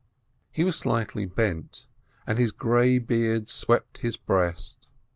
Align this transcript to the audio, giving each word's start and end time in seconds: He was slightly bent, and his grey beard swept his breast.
He 0.49 0.63
was 0.63 0.75
slightly 0.79 1.27
bent, 1.27 1.85
and 2.25 2.39
his 2.39 2.51
grey 2.51 2.97
beard 2.97 3.47
swept 3.47 3.99
his 3.99 4.17
breast. 4.17 4.87